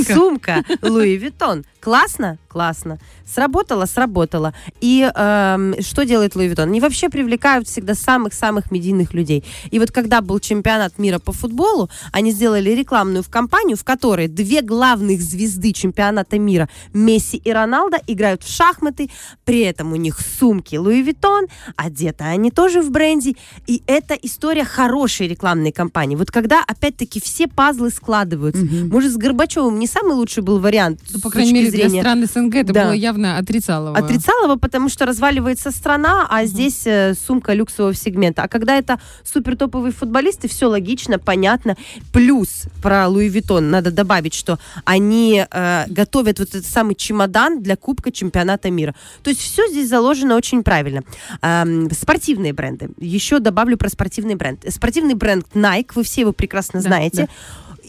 сумка 0.07 0.65
Louis 0.83 1.17
Vuitton. 1.17 1.65
Классно? 1.81 2.39
Классно. 2.49 2.99
Сработало? 3.25 3.87
Сработало. 3.87 4.53
И 4.81 5.11
эм, 5.15 5.75
что 5.81 6.05
делает 6.05 6.37
Louis 6.37 6.49
Vuitton? 6.49 6.69
Они 6.69 6.81
вообще 6.81 7.09
привлекают 7.09 7.69
всегда 7.69 7.95
самых-самых 7.95 8.71
медийных 8.71 9.15
людей. 9.15 9.45
И 9.71 9.79
вот 9.79 9.91
когда 9.91 10.21
был 10.21 10.39
чемпионат 10.41 10.99
мира 10.99 11.19
по 11.19 11.33
футболу, 11.33 11.91
они 12.13 12.33
сделали 12.33 12.71
рекламную 12.71 13.29
кампанию, 13.29 13.77
в 13.77 13.85
которой 13.85 14.29
две 14.29 14.63
главных 14.63 15.21
звезды 15.21 15.73
чемпионата 15.73 16.39
мира, 16.39 16.69
Месси 16.93 17.37
и 17.37 17.53
Роналдо, 17.53 17.99
играют 18.07 18.43
в 18.43 18.51
шахматы, 18.51 19.11
при 19.45 19.61
этом 19.61 19.93
у 19.93 19.97
них 19.97 20.19
сумки 20.39 20.77
Louis 20.77 21.03
Vuitton, 21.03 21.47
одеты 21.77 22.25
они 22.25 22.51
тоже 22.51 22.81
в 22.81 22.91
бренде. 22.91 23.35
И 23.67 23.83
это 23.87 24.15
история 24.15 24.65
хорошей 24.65 25.29
рекламной 25.29 25.73
кампании. 25.73 26.17
Вот 26.17 26.31
когда, 26.31 26.63
опять-таки, 26.67 27.21
все 27.21 27.47
пазлы 27.49 27.91
складываются. 27.91 28.65
Может, 28.65 29.13
с 29.13 29.17
Горбачевым 29.17 29.79
не 29.79 29.87
самый 29.87 30.15
лучший 30.15 30.43
был 30.43 30.59
вариант 30.59 31.01
Ну, 31.13 31.21
по 31.21 31.31
крайней 31.31 31.53
мере, 31.53 31.71
для 31.71 31.89
зрения 31.89 32.01
стран 32.01 32.27
СНГ 32.27 32.55
это 32.57 32.73
Да. 32.73 32.85
было 32.85 32.93
явно 32.93 33.39
отрицалово. 33.39 33.97
Отрицалово, 33.97 34.57
потому 34.61 34.89
что 34.89 35.07
разваливается 35.07 35.71
страна, 35.71 36.27
а 36.31 36.45
здесь 36.45 36.87
э, 36.87 37.15
сумка 37.15 37.55
люксового 37.55 37.95
сегмента. 37.95 38.43
А 38.43 38.49
когда 38.49 38.77
это 38.77 39.01
супер 39.25 39.57
топовые 39.57 39.93
футболисты, 39.93 40.49
все 40.49 40.67
логично, 40.67 41.19
понятно. 41.19 41.77
Плюс 42.13 42.65
про 42.83 43.09
Louis 43.09 43.29
Vuitton 43.29 43.71
надо 43.71 43.91
добавить, 43.91 44.35
что 44.35 44.59
они 44.85 45.45
э, 45.51 45.85
готовят 45.89 46.39
вот 46.39 46.49
этот 46.51 46.67
самый 46.67 46.95
чемодан 46.95 47.63
для 47.63 47.77
Кубка 47.77 48.13
чемпионата 48.13 48.71
мира. 48.71 48.95
То 49.23 49.31
есть 49.31 49.41
все 49.41 49.67
здесь 49.69 49.89
заложено 49.89 50.37
очень 50.37 50.63
правильно. 50.63 51.03
Эм, 51.43 51.91
спортивные 51.91 52.53
бренды. 52.53 52.91
Еще 52.99 53.39
добавлю 53.39 53.77
про 53.77 53.89
спортивный 53.89 54.35
бренд. 54.35 54.65
Спортивный 54.69 55.15
бренд 55.15 55.47
Nike, 55.55 55.93
вы 55.95 56.05
все 56.05 56.23
его 56.23 56.33
прекрасно 56.33 56.81
Да, 56.81 56.89
знаете. 56.89 57.29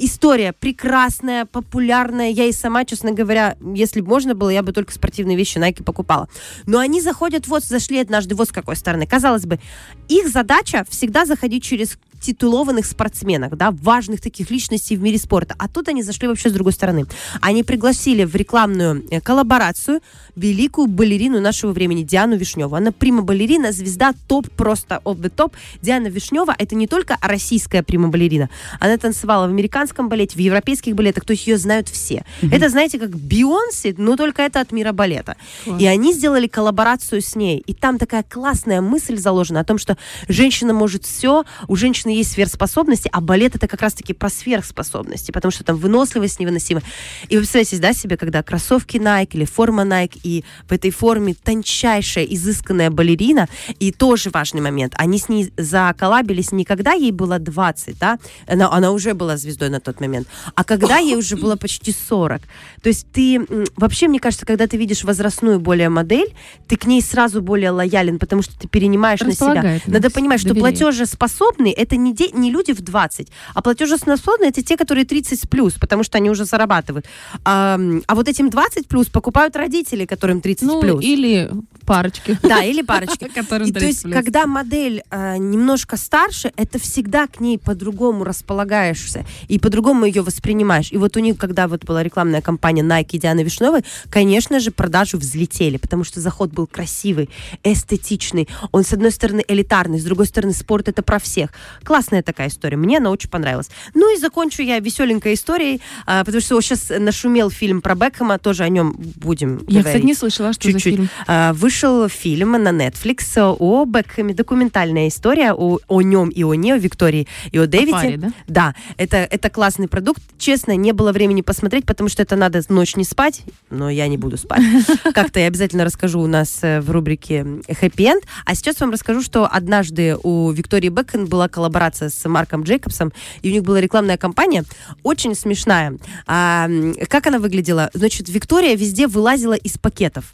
История 0.04 0.52
прекрасная, 0.52 1.46
популярная. 1.46 2.32
Я 2.32 2.46
и 2.46 2.52
сама, 2.52 2.86
честно 2.86 3.12
говоря, 3.12 3.56
если 3.76 4.02
бы 4.02 4.08
можно 4.08 4.34
было, 4.34 4.50
я 4.50 4.64
бы 4.64 4.74
только 4.74 4.92
спортивные 4.92 5.38
вещи 5.38 5.60
Nike 5.60 5.84
покупала. 5.84 6.28
Но 6.66 6.80
они 6.80 7.02
заходят, 7.02 7.48
вот, 7.48 7.64
зашли 7.64 8.00
однажды 8.00 8.34
вот 8.34 8.48
с 8.48 8.52
какой 8.52 8.76
стороны. 8.76 9.06
Казалось 9.06 9.46
бы, 9.46 9.60
их 10.08 10.28
задача 10.28 10.88
всегда 10.90 11.28
заходить 11.28 11.64
через 11.64 12.00
титулованных 12.22 12.86
спортсменов, 12.86 13.58
да, 13.58 13.72
важных 13.72 14.22
таких 14.22 14.50
личностей 14.52 14.96
в 14.96 15.02
мире 15.02 15.18
спорта. 15.18 15.56
А 15.58 15.68
тут 15.68 15.90
они 15.90 16.04
зашли 16.04 16.28
вообще 16.28 16.50
с 16.50 16.54
другой 16.54 16.74
стороны. 16.74 17.06
Они 17.42 17.64
пригласили 17.64 18.24
в 18.24 18.36
рекламную 18.36 19.04
э, 19.10 19.20
коллаборацию 19.22 20.02
великую 20.36 20.88
балерину 20.88 21.42
нашего 21.42 21.72
времени 21.72 22.04
Диану 22.04 22.38
Вишневу. 22.38 22.76
Она 22.76 22.92
прима-балерина, 22.92 23.72
звезда 23.72 24.14
топ, 24.28 24.50
просто 24.52 25.02
of 25.04 25.20
the 25.20 25.30
топ. 25.30 25.56
Диана 25.82 26.08
Вишнева 26.08 26.56
это 26.58 26.76
не 26.76 26.88
только 26.88 27.18
российская 27.22 27.84
прима-балерина. 27.84 28.50
Она 28.80 28.98
танцевала 28.98 29.48
в 29.48 29.50
американском 29.50 30.10
балете, 30.10 30.36
в 30.36 30.40
европейских 30.40 30.96
балетах, 30.96 31.26
то 31.26 31.32
есть 31.32 31.48
ее 31.48 31.58
знают 31.58 31.90
все. 31.90 32.24
Это, 32.42 32.70
знаете, 32.70 33.00
как 33.00 33.10
Бейонсе, 33.10 33.96
но 33.98 34.16
только 34.16 34.44
это 34.44 34.62
от 34.62 34.72
мира 34.72 34.92
балета. 34.92 35.36
Класс. 35.64 35.82
И 35.82 35.86
они 35.86 36.14
сделали 36.14 36.48
коллаборацию 36.48 37.22
с 37.22 37.36
ней. 37.36 37.64
И 37.66 37.74
там 37.74 37.98
такая 37.98 38.24
классная 38.24 38.82
мысль 38.82 39.18
заложена 39.18 39.62
о 39.62 39.64
том, 39.64 39.78
что 39.78 39.98
женщина 40.28 40.74
может 40.74 41.06
все, 41.06 41.44
у 41.68 41.76
женщины 41.76 42.11
есть 42.16 42.32
сверхспособности, 42.32 43.10
а 43.12 43.22
балет 43.22 43.56
это 43.56 43.68
как 43.68 43.82
раз-таки 43.82 44.14
про 44.14 44.30
сверхспособности, 44.30 45.32
потому 45.32 45.52
что 45.52 45.64
там 45.64 45.78
выносливость 45.78 46.40
невыносимая. 46.40 46.84
И 47.30 47.36
вы 47.36 47.42
представляете, 47.42 47.78
да, 47.78 47.94
себе, 47.94 48.18
когда 48.18 48.44
кроссовки 48.44 48.98
Nike 48.98 49.30
или 49.34 49.46
форма 49.46 49.84
Nike, 49.84 50.20
и 50.24 50.44
в 50.68 50.72
этой 50.72 50.92
форме 50.92 51.34
тончайшая, 51.34 52.26
изысканная 52.26 52.90
балерина, 52.90 53.48
и 53.80 53.92
тоже 53.92 54.30
важный 54.32 54.62
момент, 54.62 54.94
они 54.98 55.20
с 55.20 55.30
ней 55.30 55.52
заколабились 55.58 56.52
не 56.52 56.66
когда 56.66 56.94
ей 56.94 57.12
было 57.12 57.40
20, 57.40 57.98
да, 58.00 58.18
она, 58.48 58.72
она 58.72 58.92
уже 58.92 59.14
была 59.14 59.38
звездой 59.38 59.70
на 59.70 59.80
тот 59.80 60.00
момент, 60.00 60.28
а 60.56 60.64
когда 60.64 60.98
ей 60.98 61.16
уже 61.16 61.36
было 61.36 61.56
почти 61.56 61.92
40. 61.92 62.42
То 62.82 62.90
есть 62.90 63.08
ты, 63.12 63.46
вообще, 63.76 64.08
мне 64.08 64.20
кажется, 64.20 64.46
когда 64.46 64.68
ты 64.68 64.78
видишь 64.78 65.04
возрастную 65.04 65.60
более 65.60 65.90
модель, 65.90 66.34
ты 66.68 66.78
к 66.78 66.86
ней 66.86 67.02
сразу 67.02 67.42
более 67.42 67.72
лоялен, 67.72 68.20
потому 68.20 68.42
что 68.42 68.58
ты 68.58 68.68
перенимаешь 68.68 69.20
на 69.22 69.34
себя. 69.34 69.80
Надо 69.86 70.10
понимать, 70.10 70.40
что 70.40 70.54
доверие. 70.54 70.72
платежеспособные 70.72 71.74
это 71.74 71.96
не, 72.04 72.14
де- 72.14 72.32
не 72.32 72.52
люди 72.52 72.72
в 72.74 72.82
20, 72.82 73.28
а 73.54 73.62
платежеспособные 73.62 74.50
это 74.50 74.62
те, 74.64 74.78
которые 74.78 75.06
30 75.06 75.50
плюс, 75.50 75.74
потому 75.74 76.04
что 76.04 76.18
они 76.18 76.30
уже 76.30 76.46
зарабатывают. 76.46 77.06
А, 77.46 77.80
а 78.08 78.16
вот 78.16 78.28
этим 78.28 78.50
20 78.50 78.88
плюс 78.88 79.08
покупают 79.08 79.56
родители, 79.56 80.06
которым 80.06 80.42
30 80.42 80.68
Ну, 80.68 80.82
плюс. 80.82 81.04
или 81.04 81.50
парочки. 81.86 82.38
Да, 82.44 82.64
или 82.64 82.82
парочки. 82.82 83.26
И 83.36 83.42
то 83.42 83.60
30 83.60 83.82
есть, 83.82 84.04
когда 84.04 84.46
модель 84.48 85.04
э, 85.12 85.38
немножко 85.38 85.98
старше, 85.98 86.52
это 86.56 86.80
всегда 86.80 87.28
к 87.28 87.40
ней 87.40 87.58
по-другому 87.58 88.24
располагаешься 88.24 89.26
и 89.48 89.60
по-другому 89.60 90.06
ее 90.06 90.22
воспринимаешь. 90.22 90.92
И 90.92 90.98
вот 90.98 91.18
у 91.18 91.20
них, 91.20 91.38
когда 91.38 91.68
вот 91.68 91.84
была 91.86 92.04
рекламная 92.04 92.42
кампания 92.42 92.82
Nike 92.84 93.18
Дианы 93.18 93.42
Вишневой, 93.44 93.84
конечно 94.10 94.60
же, 94.60 94.72
продажи 94.72 95.18
взлетели, 95.18 95.78
потому 95.78 96.04
что 96.04 96.20
заход 96.22 96.52
был 96.52 96.68
красивый, 96.68 97.30
эстетичный. 97.64 98.48
Он, 98.72 98.84
с 98.84 98.94
одной 98.94 99.12
стороны, 99.12 99.44
элитарный, 99.48 100.00
с 100.00 100.04
другой 100.04 100.26
стороны, 100.28 100.54
спорт 100.54 100.88
это 100.88 101.02
про 101.02 101.20
всех. 101.20 101.52
Классная 101.92 102.24
такая 102.24 102.48
история. 102.48 102.78
Мне 102.78 103.00
она 103.00 103.12
очень 103.12 103.30
понравилась. 103.30 103.70
Ну 103.94 104.16
и 104.16 104.18
закончу 104.18 104.62
я 104.62 104.80
веселенькой 104.80 105.34
историей, 105.34 105.82
а, 106.06 106.24
потому 106.24 106.40
что 106.42 106.62
сейчас 106.62 106.90
нашумел 106.90 107.50
фильм 107.50 107.82
про 107.82 107.96
Бекхэма, 107.96 108.40
тоже 108.40 108.64
о 108.64 108.70
нем 108.70 108.96
будем 109.18 109.58
Я, 109.68 109.80
кстати, 109.80 109.84
говорить. 109.84 110.04
не 110.06 110.14
слышала, 110.14 110.54
что 110.54 110.68
за 110.68 110.72
Чуть-чуть. 110.76 110.94
фильм. 110.96 111.10
А, 111.28 111.52
Вышел 111.52 112.08
фильм 112.08 112.52
на 112.54 112.70
Netflix 112.70 113.38
о 113.60 113.84
Бекхэме, 113.84 114.34
документальная 114.34 115.10
история 115.10 115.52
о, 115.52 115.80
о 115.90 116.02
нем 116.02 116.30
и 116.30 116.44
о 116.44 116.54
ней, 116.54 116.72
о 116.72 116.78
Виктории 116.78 117.28
и 117.52 117.58
о 117.58 117.68
Дэвиде. 117.68 117.92
паре, 117.92 118.16
да? 118.18 118.32
Да, 118.48 118.76
это, 118.96 119.18
это 119.18 119.50
классный 119.50 119.90
продукт. 119.90 120.22
Честно, 120.38 120.78
не 120.78 120.94
было 120.94 121.12
времени 121.12 121.42
посмотреть, 121.42 121.86
потому 121.86 122.08
что 122.08 122.22
это 122.24 122.38
надо 122.38 122.62
ночь 122.70 122.96
не 122.96 123.04
спать, 123.04 123.42
но 123.70 123.90
я 123.90 124.08
не 124.08 124.16
буду 124.16 124.38
спать. 124.38 124.62
Как-то 125.14 125.42
я 125.42 125.48
обязательно 125.48 125.84
расскажу 125.84 126.22
у 126.22 126.28
нас 126.28 126.60
э, 126.62 126.80
в 126.80 126.90
рубрике 126.90 127.46
«Хэппи 127.68 128.04
Энд». 128.04 128.24
А 128.46 128.56
сейчас 128.56 128.80
вам 128.80 128.92
расскажу, 128.92 129.22
что 129.22 129.46
однажды 129.46 130.16
у 130.24 130.52
Виктории 130.52 130.88
Бекхэм 130.88 131.26
была 131.26 131.50
коллаборация 131.50 131.81
с 131.90 132.30
Марком 132.30 132.64
Джейкобсом, 132.64 133.12
и 133.42 133.50
у 133.50 133.52
них 133.52 133.64
была 133.64 133.82
рекламная 133.82 134.18
кампания, 134.18 134.64
очень 135.04 135.36
смешная. 135.36 135.98
А, 136.28 136.70
как 137.10 137.28
она 137.28 137.40
выглядела? 137.40 137.90
Значит, 137.94 138.30
Виктория 138.30 138.76
везде 138.76 139.08
вылазила 139.08 139.54
из 139.54 139.78
пакетов. 139.78 140.34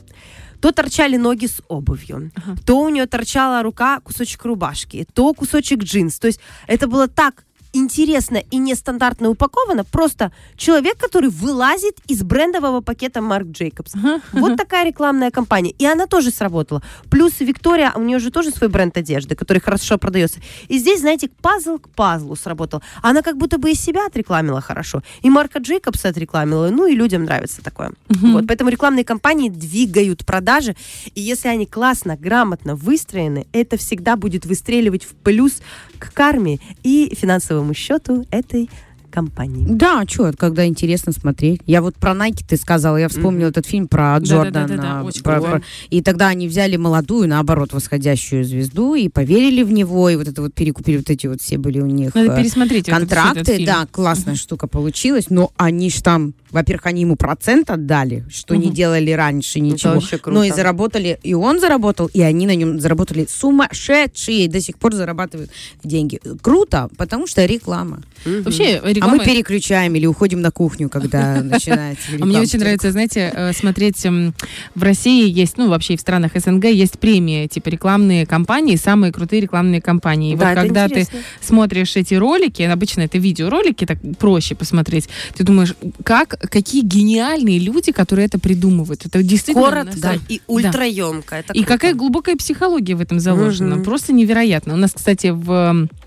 То 0.61 0.71
торчали 0.71 1.17
ноги 1.17 1.45
с 1.45 1.61
обувью, 1.67 2.31
то 2.65 2.81
у 2.81 2.89
нее 2.89 3.05
торчала 3.05 3.61
рука, 3.61 3.99
кусочек 3.99 4.43
рубашки, 4.43 5.05
то 5.13 5.33
кусочек 5.33 5.83
джинс. 5.83 6.17
То 6.17 6.27
есть 6.27 6.39
это 6.65 6.87
было 6.87 7.07
так 7.07 7.45
интересно 7.77 8.37
и 8.37 8.57
нестандартно 8.57 9.29
упаковано. 9.29 9.83
Просто 9.83 10.31
человек, 10.55 10.97
который 10.97 11.29
вылазит 11.29 11.97
из 12.07 12.23
брендового 12.23 12.81
пакета 12.81 13.21
Марк 13.21 13.47
Джейкобс. 13.47 13.93
Вот 14.33 14.57
такая 14.57 14.85
рекламная 14.85 15.31
кампания. 15.31 15.71
И 15.71 15.85
она 15.85 16.07
тоже 16.07 16.31
сработала. 16.31 16.81
Плюс 17.09 17.39
Виктория, 17.39 17.93
у 17.95 18.01
нее 18.01 18.19
же 18.19 18.31
тоже 18.31 18.51
свой 18.51 18.69
бренд 18.69 18.97
одежды, 18.97 19.35
который 19.35 19.59
хорошо 19.59 19.97
продается. 19.97 20.39
И 20.67 20.77
здесь, 20.77 21.01
знаете, 21.01 21.29
пазл 21.41 21.77
к 21.77 21.89
пазлу 21.89 22.35
сработал. 22.35 22.81
Она 23.01 23.21
как 23.21 23.37
будто 23.37 23.57
бы 23.57 23.71
и 23.71 23.75
себя 23.75 24.05
отрекламила 24.07 24.61
хорошо, 24.61 25.03
и 25.21 25.29
Марка 25.29 25.59
Джейкобса 25.59 26.09
отрекламила. 26.09 26.69
Ну 26.69 26.87
и 26.87 26.95
людям 26.95 27.23
нравится 27.23 27.61
такое. 27.63 27.91
Вот, 28.09 28.47
поэтому 28.47 28.69
рекламные 28.69 29.03
кампании 29.03 29.49
двигают 29.49 30.25
продажи. 30.25 30.75
И 31.15 31.21
если 31.21 31.47
они 31.47 31.65
классно, 31.65 32.15
грамотно 32.17 32.75
выстроены, 32.75 33.45
это 33.51 33.77
всегда 33.77 34.15
будет 34.15 34.45
выстреливать 34.45 35.03
в 35.03 35.15
плюс 35.15 35.59
к 35.99 36.13
карме 36.13 36.59
и 36.83 37.13
финансовому 37.15 37.66
счету 37.73 38.25
этой 38.31 38.69
компании. 39.09 39.65
Да, 39.69 40.03
что, 40.07 40.31
когда 40.37 40.65
интересно 40.65 41.11
смотреть. 41.11 41.61
Я 41.65 41.81
вот 41.81 41.95
про 41.95 42.11
Nike 42.13 42.43
ты 42.47 42.57
сказала, 42.57 42.97
я 42.97 43.07
вспомнила 43.09 43.49
этот 43.49 43.65
фильм 43.65 43.87
про 43.87 44.17
Джордана. 44.19 44.67
Да-да-да-да, 44.67 45.03
очень 45.03 45.23
про- 45.23 45.35
крутой. 45.39 45.51
про- 45.59 45.61
И 45.89 46.01
тогда 46.01 46.27
они 46.27 46.47
взяли 46.47 46.75
молодую, 46.75 47.27
наоборот, 47.27 47.73
восходящую 47.73 48.43
звезду 48.43 48.95
и 48.95 49.09
поверили 49.09 49.63
в 49.63 49.71
него, 49.71 50.09
и 50.09 50.15
вот 50.15 50.27
это 50.27 50.41
вот 50.41 50.53
перекупили, 50.53 50.97
вот 50.97 51.09
эти 51.09 51.27
вот 51.27 51.41
все 51.41 51.57
были 51.57 51.79
у 51.79 51.85
них 51.87 52.13
Надо 52.15 52.33
э, 52.33 52.41
пересмотреть 52.41 52.87
вот 52.89 52.97
этот- 52.97 53.11
этот 53.11 53.23
контракты. 53.33 53.65
Да, 53.65 53.87
классная 53.91 54.35
штука 54.35 54.67
получилась, 54.67 55.29
но 55.29 55.51
они 55.57 55.89
ж 55.89 56.01
там, 56.01 56.33
во-первых, 56.51 56.85
они 56.85 57.01
ему 57.01 57.15
процент 57.15 57.69
отдали, 57.69 58.25
что 58.29 58.55
не 58.55 58.67
Мгм. 58.67 58.75
делали 58.75 59.11
раньше 59.11 59.59
ничего. 59.59 60.01
Но 60.27 60.43
и 60.43 60.51
заработали, 60.51 61.19
и 61.23 61.33
он 61.33 61.59
заработал, 61.59 62.07
и 62.13 62.21
они 62.21 62.45
на 62.47 62.55
нем 62.55 62.79
заработали 62.79 63.25
сумасшедшие, 63.29 64.47
до 64.47 64.61
сих 64.61 64.77
пор 64.77 64.93
зарабатывают 64.93 65.49
деньги. 65.83 66.19
Круто, 66.41 66.89
потому 66.97 67.27
что 67.27 67.45
реклама. 67.45 68.01
Вообще, 68.25 68.81
А 69.07 69.15
мы 69.15 69.25
переключаем 69.25 69.95
или 69.95 70.05
уходим 70.05 70.41
на 70.41 70.51
кухню, 70.51 70.89
когда 70.89 71.41
начинается 71.43 72.07
А 72.19 72.25
мне 72.25 72.39
очень 72.39 72.59
нравится, 72.59 72.91
знаете, 72.91 73.31
э, 73.33 73.53
смотреть 73.53 74.05
эм, 74.05 74.33
в 74.75 74.83
России 74.83 75.29
есть, 75.29 75.57
ну, 75.57 75.69
вообще 75.69 75.93
и 75.93 75.97
в 75.97 76.01
странах 76.01 76.31
СНГ 76.35 76.65
есть 76.65 76.99
премии, 76.99 77.47
типа 77.47 77.69
рекламные 77.69 78.25
кампании, 78.25 78.75
самые 78.75 79.11
крутые 79.11 79.41
рекламные 79.41 79.81
кампании. 79.81 80.33
И 80.33 80.35
Да, 80.35 80.49
вот 80.49 80.55
когда 80.55 80.85
интересно. 80.85 81.19
ты 81.19 81.45
смотришь 81.45 81.95
эти 81.95 82.13
ролики, 82.13 82.61
обычно 82.63 83.01
это 83.01 83.17
видеоролики, 83.17 83.85
так 83.85 83.97
проще 84.19 84.55
посмотреть, 84.55 85.09
ты 85.35 85.43
думаешь, 85.43 85.75
как, 86.03 86.37
какие 86.49 86.83
гениальные 86.83 87.59
люди, 87.59 87.91
которые 87.91 88.25
это 88.25 88.39
придумывают. 88.39 89.05
Это 89.05 89.23
действительно... 89.23 89.67
Коротко 89.67 89.99
да. 89.99 90.15
и 90.29 90.41
ультраемко. 90.47 91.35
Это 91.35 91.53
И 91.53 91.63
какая 91.63 91.93
глубокая 91.93 92.35
психология 92.35 92.95
в 92.95 93.01
этом 93.01 93.19
заложена. 93.19 93.83
Просто 93.83 94.13
невероятно. 94.13 94.73
У 94.73 94.77
нас, 94.77 94.91
кстати, 94.93 95.27
в 95.27 95.51
м, 95.51 95.89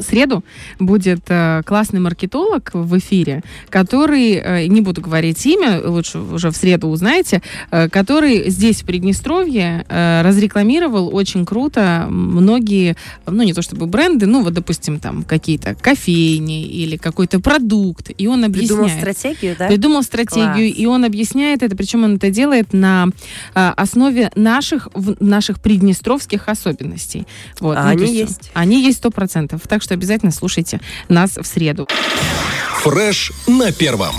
среду 0.00 0.44
будет 0.78 1.20
э, 1.28 1.62
классный 1.64 2.00
маркетолог 2.00 2.70
в 2.74 2.98
эфире, 2.98 3.42
который, 3.70 4.32
э, 4.34 4.66
не 4.66 4.80
буду 4.80 5.00
говорить 5.00 5.44
имя, 5.46 5.80
лучше 5.84 6.18
уже 6.18 6.50
в 6.50 6.56
среду 6.56 6.88
узнаете, 6.88 7.42
э, 7.70 7.88
который 7.88 8.50
здесь, 8.50 8.82
в 8.82 8.86
Приднестровье, 8.86 9.84
э, 9.88 10.22
разрекламировал 10.22 11.14
очень 11.14 11.44
круто 11.46 12.06
многие, 12.10 12.96
ну, 13.26 13.42
не 13.42 13.52
то 13.52 13.62
чтобы 13.62 13.86
бренды, 13.86 14.26
ну, 14.26 14.42
вот, 14.42 14.52
допустим, 14.54 14.98
там, 15.00 15.22
какие-то 15.22 15.74
кофейни 15.74 16.66
или 16.66 16.96
какой-то 16.96 17.40
продукт, 17.40 18.10
и 18.16 18.26
он 18.26 18.42
Придумал 18.52 18.84
объясняет. 18.84 19.00
стратегию, 19.14 19.56
да? 19.58 19.66
Придумал 19.68 20.02
стратегию, 20.02 20.68
Класс. 20.72 20.78
и 20.78 20.86
он 20.86 21.04
объясняет 21.04 21.62
это, 21.62 21.76
причем 21.76 22.04
он 22.04 22.16
это 22.16 22.30
делает 22.30 22.72
на 22.72 23.08
основе 23.54 24.30
наших, 24.34 24.88
в- 24.94 25.16
наших 25.20 25.60
приднестровских 25.60 26.48
особенностей. 26.48 27.26
Вот, 27.60 27.76
А 27.76 27.84
ну, 27.84 27.90
они 27.90 28.14
есть? 28.14 28.50
Они 28.54 28.82
есть 28.82 28.98
сто 28.98 29.10
процентов. 29.10 29.62
Так 29.78 29.84
что 29.84 29.94
обязательно 29.94 30.32
слушайте 30.32 30.80
нас 31.08 31.36
в 31.36 31.44
среду. 31.44 31.86
Фреш 32.82 33.30
на 33.46 33.70
первом. 33.70 34.16